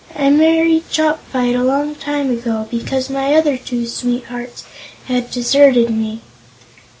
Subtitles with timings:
[0.15, 4.63] "I married Chopfyt a long time ago, because my other two sweethearts
[5.05, 6.21] had deserted me."